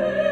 Amen. 0.00 0.29